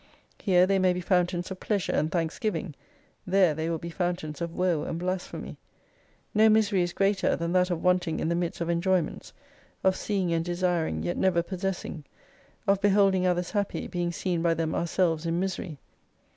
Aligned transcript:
Here 0.39 0.65
they 0.65 0.79
may 0.79 0.93
be 0.93 0.99
fountains 0.99 1.51
of 1.51 1.59
pleasure 1.59 1.91
and 1.91 2.11
thanksgiving, 2.11 2.73
there 3.27 3.53
they 3.53 3.69
will 3.69 3.77
be 3.77 3.91
fountains 3.91 4.41
of 4.41 4.51
woe 4.51 4.81
and 4.81 4.97
blasphemy. 4.97 5.57
No 6.33 6.49
misery 6.49 6.81
is 6.81 6.91
greater 6.91 7.35
than 7.35 7.51
that 7.51 7.69
of 7.69 7.83
wanting 7.83 8.19
in 8.19 8.27
the 8.27 8.33
midst 8.33 8.61
of 8.61 8.69
enjoyments, 8.71 9.31
of 9.83 9.95
seeing 9.95 10.33
and 10.33 10.43
desiring 10.43 11.03
yet 11.03 11.17
never 11.17 11.43
possess 11.43 11.85
ing. 11.85 12.03
Of 12.65 12.81
beholding 12.81 13.27
others 13.27 13.51
happy, 13.51 13.85
being 13.87 14.11
seen 14.11 14.41
by 14.41 14.55
them 14.55 14.73
ourselves 14.73 15.27
in 15.27 15.39
misery. 15.39 15.77